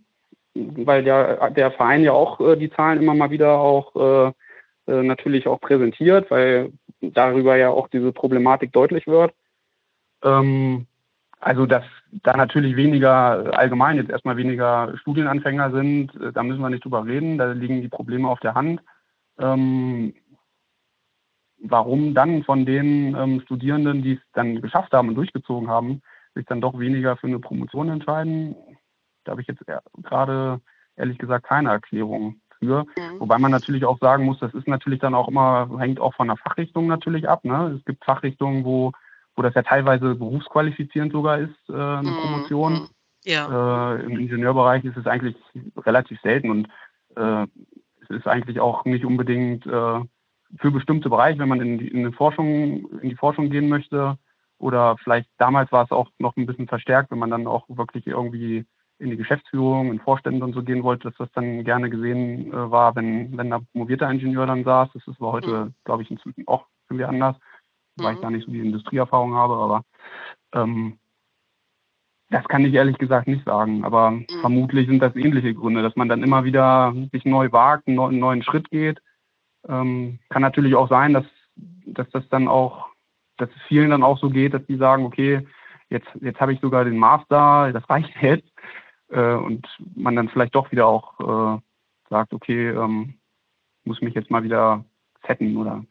[0.53, 5.03] weil der, der Verein ja auch äh, die Zahlen immer mal wieder auch äh, äh
[5.03, 9.34] natürlich auch präsentiert, weil darüber ja auch diese Problematik deutlich wird.
[10.21, 10.88] Ähm,
[11.39, 16.69] also dass da natürlich weniger allgemein jetzt erstmal weniger Studienanfänger sind, äh, da müssen wir
[16.69, 18.82] nicht drüber reden, da liegen die Probleme auf der Hand.
[19.39, 20.13] Ähm,
[21.62, 26.02] warum dann von den ähm, Studierenden, die es dann geschafft haben und durchgezogen haben,
[26.36, 28.56] sich dann doch weniger für eine Promotion entscheiden,
[29.24, 29.63] da habe ich jetzt
[30.04, 30.62] gerade
[30.95, 32.84] ehrlich gesagt keine Erklärung für.
[32.98, 33.19] Mhm.
[33.19, 36.28] Wobei man natürlich auch sagen muss, das ist natürlich dann auch immer, hängt auch von
[36.28, 37.43] der Fachrichtung natürlich ab.
[37.45, 37.76] Ne?
[37.78, 38.91] Es gibt Fachrichtungen, wo,
[39.36, 42.22] wo das ja teilweise berufsqualifizierend sogar ist, äh, eine mhm.
[42.22, 42.74] Promotion.
[42.74, 42.88] Mhm.
[43.26, 43.95] Ja.
[43.95, 45.36] Äh, Im Ingenieurbereich ist es eigentlich
[45.78, 46.67] relativ selten und
[47.15, 47.48] äh,
[48.02, 50.00] es ist eigentlich auch nicht unbedingt äh,
[50.57, 54.17] für bestimmte Bereiche, wenn man in die, in die Forschung, in die Forschung gehen möchte.
[54.57, 58.07] Oder vielleicht damals war es auch noch ein bisschen verstärkt, wenn man dann auch wirklich
[58.07, 58.65] irgendwie
[58.97, 62.71] in die Geschäftsführung, in Vorstände und so gehen wollte, dass das dann gerne gesehen äh,
[62.71, 64.89] war, wenn, wenn da promovierter Ingenieur dann saß.
[64.93, 65.73] Das ist aber heute, mhm.
[65.85, 67.38] glaube ich, inzwischen auch irgendwie anders,
[67.95, 68.03] mhm.
[68.03, 68.23] weil ich mhm.
[68.23, 69.83] da nicht so die Industrieerfahrung habe, aber
[70.53, 70.99] ähm,
[72.29, 73.85] das kann ich ehrlich gesagt nicht sagen.
[73.85, 74.25] Aber mhm.
[74.41, 78.43] vermutlich sind das ähnliche Gründe, dass man dann immer wieder sich neu wagt, einen neuen
[78.43, 78.99] Schritt geht
[79.69, 81.25] ähm, kann natürlich auch sein, dass,
[81.86, 82.88] dass das dann auch,
[83.38, 85.47] dass es vielen dann auch so geht, dass die sagen, okay,
[85.89, 88.49] jetzt, jetzt habe ich sogar den Master, das reicht jetzt.
[89.10, 91.62] Äh, und man dann vielleicht doch wieder auch äh,
[92.10, 93.15] sagt, okay, ähm,
[93.84, 94.84] muss mich jetzt mal wieder
[95.25, 95.84] setten oder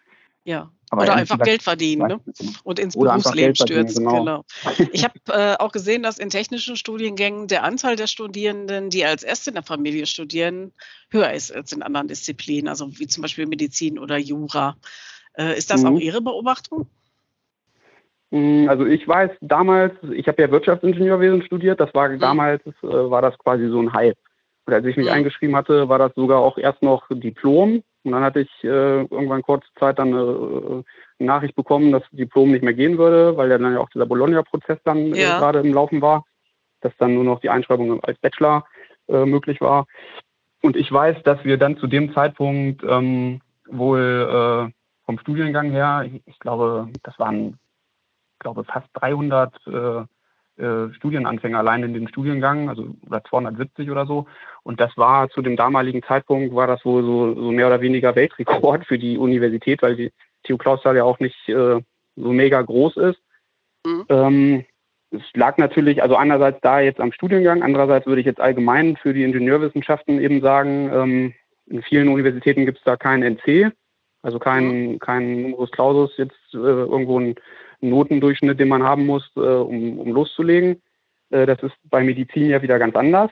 [0.45, 0.71] ja.
[0.91, 2.21] Aber oder einfach Geld verdienen ne?
[2.65, 4.07] und ins Berufsleben stürzen.
[4.07, 4.19] Genau.
[4.19, 4.45] genau.
[4.93, 9.23] Ich habe äh, auch gesehen, dass in technischen Studiengängen der Anteil der Studierenden, die als
[9.23, 10.73] Erste in der Familie studieren,
[11.11, 14.77] höher ist als in anderen Disziplinen, also wie zum Beispiel Medizin oder Jura.
[15.37, 15.97] Äh, ist das mhm.
[15.97, 16.87] auch Ihre Beobachtung?
[18.31, 22.19] Mm, also ich weiß damals, ich habe ja Wirtschaftsingenieurwesen studiert, das war mhm.
[22.19, 24.19] damals, äh, war das quasi so ein Hype.
[24.67, 25.13] Und als ich mich mhm.
[25.13, 29.43] eingeschrieben hatte, war das sogar auch erst noch Diplom Und dann hatte ich äh, irgendwann
[29.43, 30.85] kurze Zeit dann eine,
[31.19, 33.91] eine Nachricht bekommen, dass das Diplom nicht mehr gehen würde, weil ja dann ja auch
[33.91, 35.37] dieser Bologna-Prozess dann äh, ja.
[35.37, 36.25] äh, gerade im Laufen war,
[36.81, 38.65] dass dann nur noch die Einschreibung als Bachelor
[39.09, 39.87] äh, möglich war.
[40.63, 44.73] Und ich weiß, dass wir dann zu dem Zeitpunkt ähm, wohl äh,
[45.05, 47.59] vom Studiengang her, ich, ich glaube, das waren,
[48.35, 49.55] ich glaube, fast 300
[50.59, 54.27] äh, Studienanfänger allein in dem Studiengang, also oder 270 oder so.
[54.63, 58.17] Und das war zu dem damaligen Zeitpunkt, war das wohl so, so mehr oder weniger
[58.17, 60.13] Weltrekord für die Universität, weil die
[60.45, 61.81] TU Clausthal ja auch nicht äh,
[62.17, 63.21] so mega groß ist.
[63.87, 64.05] Mhm.
[64.09, 64.65] Ähm,
[65.11, 69.15] es lag natürlich, also einerseits da jetzt am Studiengang, andererseits würde ich jetzt allgemein für
[69.15, 71.35] die Ingenieurwissenschaften eben sagen, ähm,
[71.67, 73.73] in vielen Universitäten gibt es da keinen NC,
[74.23, 74.99] also keinen mhm.
[74.99, 77.37] kein Numerus Clausus, jetzt äh, irgendwo ein
[77.81, 80.83] Notendurchschnitt, den man haben muss, äh, um, um loszulegen.
[81.31, 83.31] Äh, das ist bei Medizin ja wieder ganz anders,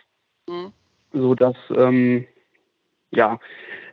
[0.48, 0.72] mhm.
[1.12, 2.26] so dass ähm,
[3.10, 3.38] ja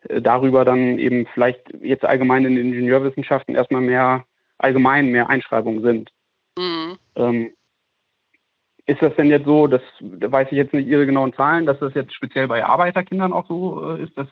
[0.09, 4.25] äh, darüber dann eben vielleicht jetzt allgemein in den Ingenieurwissenschaften erstmal mehr
[4.57, 6.11] allgemein mehr Einschreibungen sind.
[6.57, 6.97] Mhm.
[7.15, 7.53] Ähm,
[8.85, 11.79] ist das denn jetzt so, das da weiß ich jetzt nicht Ihre genauen Zahlen, dass
[11.79, 14.27] das jetzt speziell bei Arbeiterkindern auch so äh, ist, dass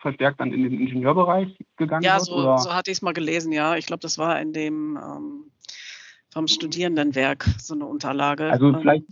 [0.00, 2.28] verstärkt dann in den Ingenieurbereich gegangen ja, wird?
[2.28, 3.76] Ja, so, so, hatte ich es mal gelesen, ja.
[3.76, 5.49] Ich glaube, das war in dem ähm,
[6.32, 8.50] vom Studierendenwerk so eine Unterlage.
[8.50, 9.04] Also ähm, vielleicht,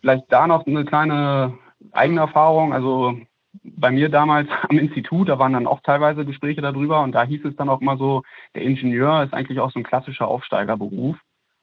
[0.00, 1.58] vielleicht da noch eine kleine
[1.92, 2.72] Eigenerfahrung.
[2.72, 3.18] Also
[3.62, 7.44] bei mir damals am Institut, da waren dann auch teilweise Gespräche darüber und da hieß
[7.44, 8.22] es dann auch immer so,
[8.54, 11.16] der Ingenieur ist eigentlich auch so ein klassischer Aufsteigerberuf.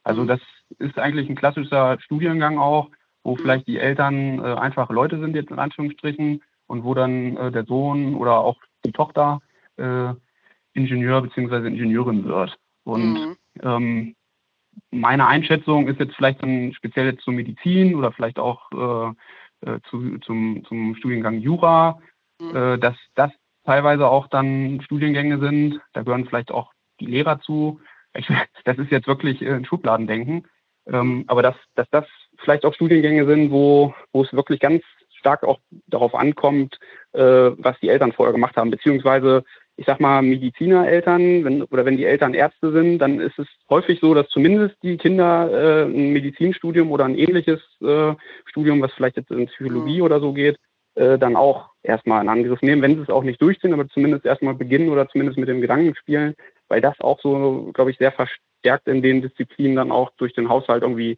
[0.03, 0.27] Also mhm.
[0.27, 0.39] das
[0.79, 2.89] ist eigentlich ein klassischer Studiengang auch,
[3.23, 3.39] wo mhm.
[3.39, 7.65] vielleicht die Eltern äh, einfach Leute sind jetzt in Anführungsstrichen und wo dann äh, der
[7.65, 9.41] Sohn oder auch die Tochter
[9.77, 10.13] äh,
[10.73, 11.67] Ingenieur bzw.
[11.67, 12.57] Ingenieurin wird.
[12.83, 13.35] Und mhm.
[13.61, 14.15] ähm,
[14.89, 19.79] meine Einschätzung ist jetzt vielleicht dann speziell jetzt zur Medizin oder vielleicht auch äh, äh,
[19.89, 21.99] zu, zum, zum Studiengang Jura,
[22.39, 22.55] mhm.
[22.55, 23.31] äh, dass das
[23.65, 25.79] teilweise auch dann Studiengänge sind.
[25.93, 27.79] Da gehören vielleicht auch die Lehrer zu.
[28.15, 28.27] Ich,
[28.65, 30.47] das ist jetzt wirklich äh, ein Schubladendenken.
[30.87, 32.05] Ähm, aber dass, dass das
[32.39, 36.79] vielleicht auch Studiengänge sind, wo, wo es wirklich ganz stark auch darauf ankommt,
[37.13, 39.43] äh, was die Eltern vorher gemacht haben, beziehungsweise
[39.77, 43.99] ich sag mal, Medizinereltern, wenn, oder wenn die Eltern Ärzte sind, dann ist es häufig
[43.99, 48.13] so, dass zumindest die Kinder äh, ein Medizinstudium oder ein ähnliches äh,
[48.45, 50.03] Studium, was vielleicht jetzt in Psychologie mhm.
[50.03, 50.57] oder so geht,
[50.95, 54.25] äh, dann auch erstmal in Angriff nehmen, wenn sie es auch nicht durchziehen, aber zumindest
[54.25, 56.35] erstmal beginnen oder zumindest mit dem Gedanken spielen,
[56.67, 60.49] weil das auch so, glaube ich, sehr verstärkt in den Disziplinen dann auch durch den
[60.49, 61.17] Haushalt irgendwie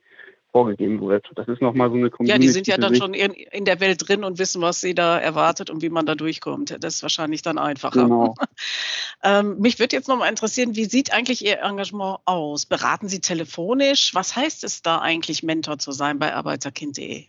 [0.54, 1.30] vorgegeben wird.
[1.36, 2.32] Das ist nochmal so eine Community.
[2.32, 4.94] Ja, die sind ja dann schon in, in, der Welt drin und wissen, was sie
[4.94, 6.78] da erwartet und wie man da durchkommt.
[6.80, 8.04] Das ist wahrscheinlich dann einfacher.
[8.04, 8.36] Genau.
[9.24, 12.68] ähm, mich würde jetzt nochmal interessieren, wie sieht eigentlich Ihr Engagement aus?
[12.68, 14.14] Beraten Sie telefonisch?
[14.14, 17.26] Was heißt es da eigentlich, Mentor zu sein bei arbeiterkind.de?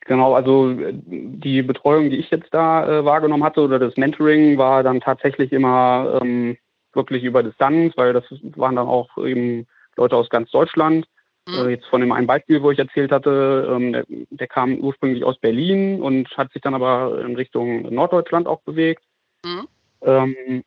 [0.00, 4.82] Genau, also die Betreuung, die ich jetzt da äh, wahrgenommen hatte oder das Mentoring war
[4.82, 6.58] dann tatsächlich immer ähm,
[6.92, 8.24] wirklich über Distanz, weil das
[8.56, 11.06] waren dann auch eben Leute aus ganz Deutschland.
[11.54, 15.24] Äh, jetzt von dem einen Beispiel, wo ich erzählt hatte, ähm, der, der, kam ursprünglich
[15.24, 19.02] aus Berlin und hat sich dann aber in Richtung Norddeutschland auch bewegt.
[19.44, 19.68] Mhm.
[20.02, 20.64] Ähm,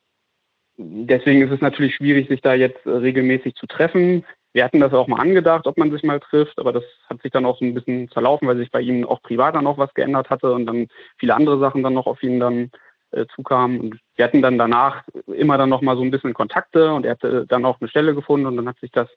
[0.76, 4.24] deswegen ist es natürlich schwierig, sich da jetzt äh, regelmäßig zu treffen.
[4.52, 7.32] Wir hatten das auch mal angedacht, ob man sich mal trifft, aber das hat sich
[7.32, 9.92] dann auch so ein bisschen zerlaufen, weil sich bei ihm auch privat dann noch was
[9.94, 10.86] geändert hatte und dann
[11.18, 12.70] viele andere Sachen dann noch auf ihn dann
[13.14, 13.80] äh, zukamen.
[13.80, 17.12] Und wir hatten dann danach immer dann noch mal so ein bisschen Kontakte und er
[17.12, 19.08] hatte dann auch eine Stelle gefunden und dann hat sich das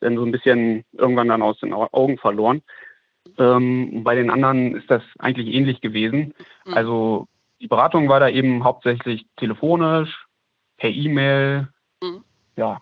[0.00, 2.62] dann so ein bisschen irgendwann dann aus den Augen verloren.
[3.38, 6.34] Ähm, bei den anderen ist das eigentlich ähnlich gewesen.
[6.64, 6.74] Mhm.
[6.74, 7.28] Also
[7.60, 10.26] die Beratung war da eben hauptsächlich telefonisch,
[10.76, 11.68] per E-Mail,
[12.02, 12.24] mhm.
[12.56, 12.80] ja.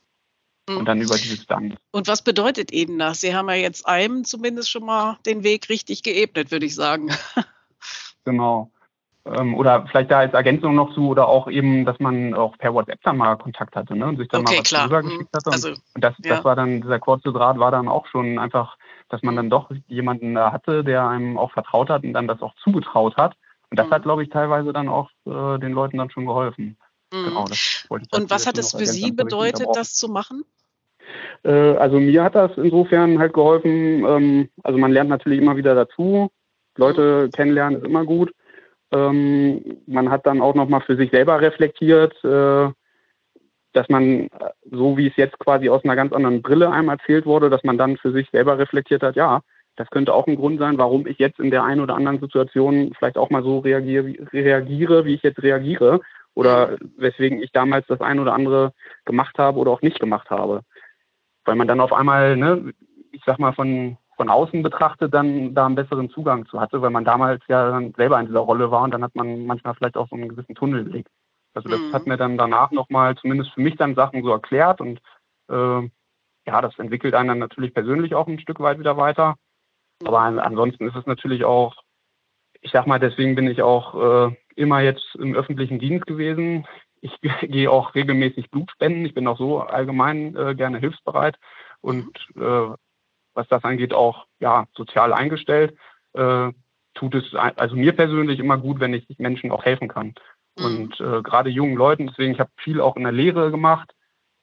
[0.68, 1.76] Und dann über die Distanz.
[1.92, 3.22] Und was bedeutet Ihnen das?
[3.22, 7.10] Sie haben ja jetzt einem zumindest schon mal den Weg richtig geebnet, würde ich sagen.
[8.24, 8.70] Genau.
[9.36, 12.74] Ähm, oder vielleicht da als Ergänzung noch zu, oder auch eben, dass man auch per
[12.74, 14.86] WhatsApp dann mal Kontakt hatte ne, und sich dann okay, mal was klar.
[14.86, 15.50] rübergeschickt hatte.
[15.50, 16.36] Also, und das, ja.
[16.36, 18.76] das war dann, dieser kurze Draht war dann auch schon einfach,
[19.08, 22.42] dass man dann doch jemanden da hatte, der einem auch vertraut hat und dann das
[22.42, 23.34] auch zugetraut hat.
[23.70, 23.90] Und das mhm.
[23.92, 26.76] hat, glaube ich, teilweise dann auch äh, den Leuten dann schon geholfen.
[27.12, 27.24] Mhm.
[27.24, 27.46] Genau,
[27.88, 30.44] und was hat es für Sie bedeutet, das zu machen?
[31.42, 34.04] Äh, also mir hat das insofern halt geholfen.
[34.06, 36.30] Ähm, also man lernt natürlich immer wieder dazu.
[36.76, 37.30] Leute mhm.
[37.32, 38.32] kennenlernen ist immer gut.
[38.90, 42.70] Ähm, man hat dann auch nochmal für sich selber reflektiert, äh,
[43.72, 44.28] dass man,
[44.70, 47.76] so wie es jetzt quasi aus einer ganz anderen Brille einem erzählt wurde, dass man
[47.76, 49.42] dann für sich selber reflektiert hat, ja,
[49.76, 52.92] das könnte auch ein Grund sein, warum ich jetzt in der einen oder anderen Situation
[52.98, 56.00] vielleicht auch mal so reagiere, reagiere wie ich jetzt reagiere
[56.34, 58.72] oder weswegen ich damals das ein oder andere
[59.04, 60.62] gemacht habe oder auch nicht gemacht habe.
[61.44, 62.72] Weil man dann auf einmal, ne,
[63.12, 66.90] ich sag mal, von von außen betrachtet dann da einen besseren Zugang zu hatte, weil
[66.90, 69.96] man damals ja dann selber in dieser Rolle war und dann hat man manchmal vielleicht
[69.96, 71.06] auch so einen gewissen Tunnelblick.
[71.54, 71.92] Also das mhm.
[71.92, 75.00] hat mir dann danach nochmal zumindest für mich dann Sachen so erklärt und
[75.48, 75.88] äh,
[76.46, 79.36] ja, das entwickelt einen dann natürlich persönlich auch ein Stück weit wieder weiter.
[80.04, 81.76] Aber an, ansonsten ist es natürlich auch,
[82.60, 86.66] ich sag mal, deswegen bin ich auch äh, immer jetzt im öffentlichen Dienst gewesen.
[87.00, 89.04] Ich gehe auch regelmäßig Blut spenden.
[89.04, 91.36] Ich bin auch so allgemein äh, gerne hilfsbereit
[91.80, 92.74] und äh,
[93.38, 95.76] was das angeht auch ja sozial eingestellt.
[96.12, 96.50] Äh,
[96.94, 100.14] tut es also mir persönlich immer gut, wenn ich Menschen auch helfen kann.
[100.58, 100.64] Mhm.
[100.64, 103.94] Und äh, gerade jungen Leuten, deswegen, ich habe viel auch in der Lehre gemacht,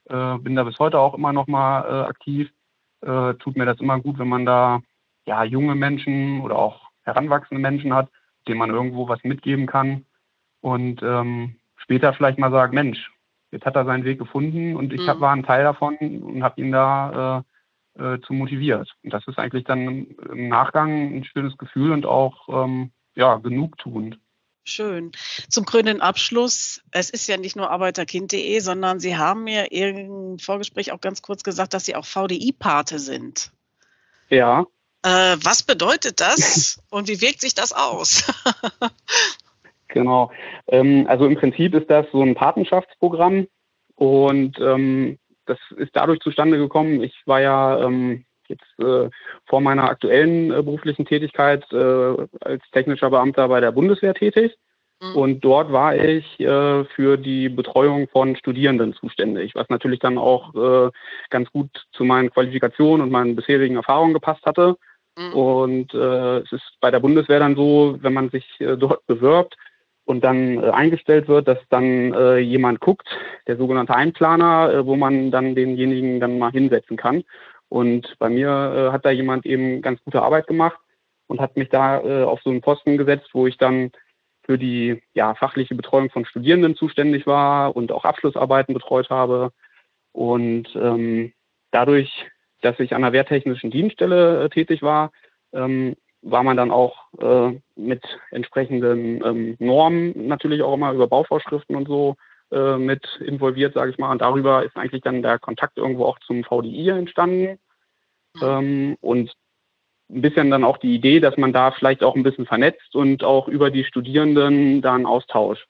[0.05, 2.49] äh, bin da bis heute auch immer noch mal äh, aktiv.
[3.01, 4.81] Äh, tut mir das immer gut, wenn man da
[5.25, 8.07] ja junge Menschen oder auch heranwachsende Menschen hat,
[8.47, 10.05] denen man irgendwo was mitgeben kann
[10.61, 13.11] und ähm, später vielleicht mal sagt, Mensch,
[13.51, 15.07] jetzt hat er seinen Weg gefunden und ich mhm.
[15.07, 17.43] hab, war ein Teil davon und habe ihn da
[17.97, 18.89] äh, zu motiviert.
[19.03, 24.19] Und das ist eigentlich dann im Nachgang ein schönes Gefühl und auch ähm, ja, genugtuend.
[24.67, 25.11] Schön.
[25.47, 30.91] Zum krönenden Abschluss, es ist ja nicht nur arbeiterkind.de, sondern Sie haben mir im Vorgespräch
[30.91, 33.51] auch ganz kurz gesagt, dass Sie auch VDI-Pate sind.
[34.29, 34.65] Ja.
[35.03, 38.25] Äh, was bedeutet das und wie wirkt sich das aus?
[39.87, 40.31] genau.
[40.67, 43.47] Ähm, also im Prinzip ist das so ein Patenschaftsprogramm
[43.93, 47.01] und ähm, das ist dadurch zustande gekommen.
[47.03, 49.09] Ich war ja ähm, jetzt äh,
[49.45, 54.57] vor meiner aktuellen äh, beruflichen Tätigkeit äh, als technischer Beamter bei der Bundeswehr tätig.
[55.01, 55.15] Mhm.
[55.15, 60.53] Und dort war ich äh, für die Betreuung von Studierenden zuständig, was natürlich dann auch
[60.55, 60.91] äh,
[61.29, 64.77] ganz gut zu meinen Qualifikationen und meinen bisherigen Erfahrungen gepasst hatte.
[65.17, 65.33] Mhm.
[65.33, 69.55] Und äh, es ist bei der Bundeswehr dann so, wenn man sich äh, dort bewirbt,
[70.05, 73.07] und dann äh, eingestellt wird, dass dann äh, jemand guckt,
[73.47, 77.23] der sogenannte Einplaner, äh, wo man dann denjenigen dann mal hinsetzen kann.
[77.69, 80.77] Und bei mir äh, hat da jemand eben ganz gute Arbeit gemacht
[81.27, 83.91] und hat mich da äh, auf so einen Posten gesetzt, wo ich dann
[84.45, 89.51] für die ja, fachliche Betreuung von Studierenden zuständig war und auch Abschlussarbeiten betreut habe.
[90.11, 91.33] Und ähm,
[91.71, 92.27] dadurch,
[92.61, 95.11] dass ich an der wehrtechnischen Dienststelle äh, tätig war,
[95.51, 101.75] ähm, war man dann auch äh, mit entsprechenden ähm, Normen natürlich auch immer über Bauvorschriften
[101.75, 102.15] und so
[102.51, 104.11] äh, mit involviert, sage ich mal.
[104.11, 107.59] Und darüber ist eigentlich dann der Kontakt irgendwo auch zum VDI entstanden.
[108.33, 108.41] Mhm.
[108.41, 109.33] Ähm, und
[110.09, 113.23] ein bisschen dann auch die Idee, dass man da vielleicht auch ein bisschen vernetzt und
[113.23, 115.65] auch über die Studierenden da einen Austausch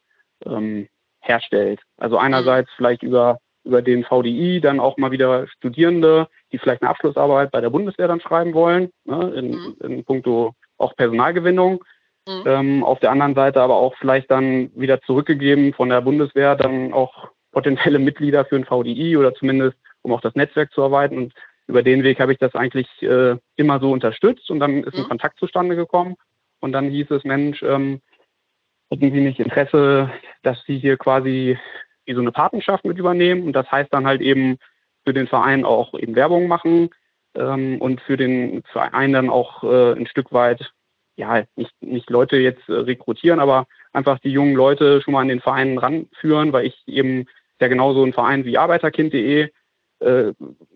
[0.45, 0.87] ähm,
[1.19, 1.81] herstellt.
[1.97, 2.73] Also einerseits mhm.
[2.77, 7.61] vielleicht über, über den VDI dann auch mal wieder Studierende, die vielleicht eine Abschlussarbeit bei
[7.61, 9.75] der Bundeswehr dann schreiben wollen, ne, in, mhm.
[9.81, 11.83] in puncto auch Personalgewinnung.
[12.27, 12.43] Mhm.
[12.45, 16.93] Ähm, auf der anderen Seite aber auch vielleicht dann wieder zurückgegeben von der Bundeswehr dann
[16.93, 21.17] auch potenzielle Mitglieder für ein VDI oder zumindest um auch das Netzwerk zu erweitern.
[21.17, 21.33] Und
[21.67, 25.01] über den Weg habe ich das eigentlich äh, immer so unterstützt und dann ist mhm.
[25.01, 26.15] ein Kontakt zustande gekommen.
[26.59, 28.01] Und dann hieß es, Mensch, ähm,
[28.89, 30.11] hätten Sie nicht Interesse,
[30.43, 31.57] dass Sie hier quasi
[32.05, 33.43] wie so eine Patenschaft mit übernehmen?
[33.43, 34.57] Und das heißt dann halt eben
[35.05, 36.89] für den Verein auch eben Werbung machen
[37.35, 40.71] ähm, und für den Verein dann auch äh, ein Stück weit
[41.17, 45.29] ja, nicht, nicht Leute jetzt äh, rekrutieren, aber einfach die jungen Leute schon mal an
[45.29, 47.25] den Vereinen ranführen, weil ich eben
[47.61, 49.49] ja genauso ein Verein wie Arbeiterkind.de,
[49.99, 50.33] äh,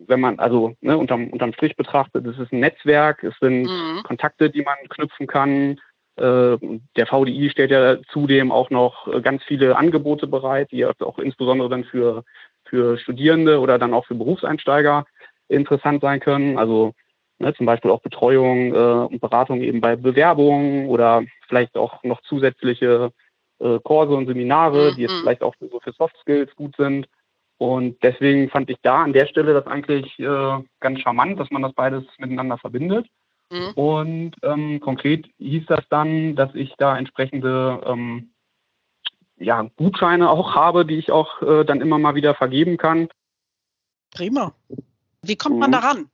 [0.07, 4.03] wenn man also ne, unterm, unterm Strich betrachtet, es ist ein Netzwerk, es sind mhm.
[4.03, 5.79] Kontakte, die man knüpfen kann.
[6.19, 11.19] Äh, der VDI stellt ja zudem auch noch äh, ganz viele Angebote bereit, die auch
[11.19, 12.23] insbesondere dann für,
[12.65, 15.05] für Studierende oder dann auch für Berufseinsteiger
[15.47, 16.57] interessant sein können.
[16.57, 16.93] Also
[17.41, 22.21] Ne, zum Beispiel auch Betreuung äh, und Beratung eben bei Bewerbungen oder vielleicht auch noch
[22.23, 23.13] zusätzliche
[23.59, 25.21] äh, Kurse und Seminare, die jetzt mhm.
[25.21, 27.07] vielleicht auch so für Soft Skills gut sind.
[27.57, 31.61] Und deswegen fand ich da an der Stelle das eigentlich äh, ganz charmant, dass man
[31.61, 33.07] das beides miteinander verbindet.
[33.51, 33.71] Mhm.
[33.75, 38.31] Und ähm, konkret hieß das dann, dass ich da entsprechende ähm,
[39.37, 43.09] ja, Gutscheine auch habe, die ich auch äh, dann immer mal wieder vergeben kann.
[44.13, 44.53] Prima.
[45.21, 45.73] Wie kommt man mhm.
[45.73, 46.09] daran?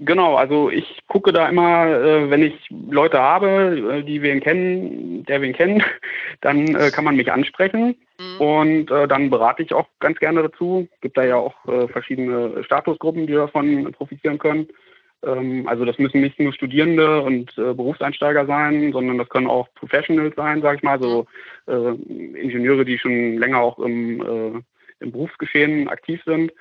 [0.00, 5.24] Genau, also ich gucke da immer, äh, wenn ich Leute habe, äh, die wen kennen,
[5.24, 5.82] der wen kennt,
[6.40, 8.40] dann äh, kann man mich ansprechen mhm.
[8.40, 10.86] und äh, dann berate ich auch ganz gerne dazu.
[10.92, 14.68] Es gibt da ja auch äh, verschiedene Statusgruppen, die davon profitieren können.
[15.24, 19.68] Ähm, also das müssen nicht nur Studierende und äh, Berufseinsteiger sein, sondern das können auch
[19.74, 21.26] Professionals sein, sage ich mal, so
[21.66, 22.34] mhm.
[22.34, 24.64] Ingenieure, die schon länger auch im,
[25.00, 26.52] im Berufsgeschehen aktiv sind.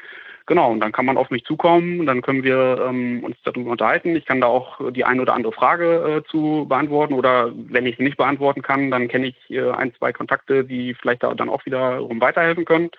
[0.48, 4.16] Genau, und dann kann man auf mich zukommen, dann können wir ähm, uns darüber unterhalten.
[4.16, 7.98] Ich kann da auch die eine oder andere Frage äh, zu beantworten oder wenn ich
[7.98, 11.50] sie nicht beantworten kann, dann kenne ich äh, ein, zwei Kontakte, die vielleicht da dann
[11.50, 12.92] auch wiederum weiterhelfen können.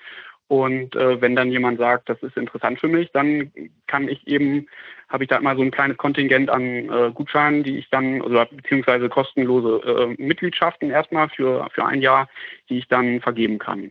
[0.48, 3.50] Und äh, wenn dann jemand sagt, das ist interessant für mich, dann
[3.86, 4.68] kann ich eben
[5.08, 8.44] habe ich da immer so ein kleines Kontingent an äh, Gutscheinen, die ich dann, also
[8.50, 12.28] beziehungsweise kostenlose äh, Mitgliedschaften erstmal für, für ein Jahr,
[12.68, 13.90] die ich dann vergeben kann.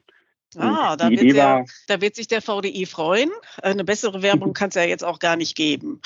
[0.56, 3.30] Ah, da wird, der, da wird, sich der VDI freuen.
[3.62, 6.02] Eine bessere Werbung kann es ja jetzt auch gar nicht geben.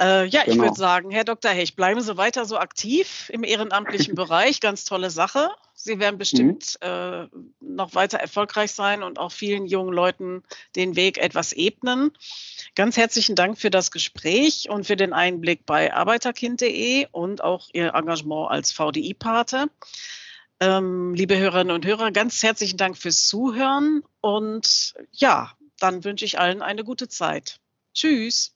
[0.00, 0.54] Äh, ja, genau.
[0.54, 1.50] ich würde sagen, Herr Dr.
[1.50, 4.60] Hech, bleiben Sie weiter so aktiv im ehrenamtlichen Bereich.
[4.60, 5.50] Ganz tolle Sache.
[5.84, 6.88] Sie werden bestimmt mhm.
[6.88, 7.28] äh,
[7.60, 10.42] noch weiter erfolgreich sein und auch vielen jungen Leuten
[10.76, 12.10] den Weg etwas ebnen.
[12.74, 17.92] Ganz herzlichen Dank für das Gespräch und für den Einblick bei arbeiterkind.de und auch Ihr
[17.94, 19.66] Engagement als VDI-Pate.
[20.60, 26.38] Ähm, liebe Hörerinnen und Hörer, ganz herzlichen Dank fürs Zuhören und ja, dann wünsche ich
[26.38, 27.60] allen eine gute Zeit.
[27.92, 28.54] Tschüss.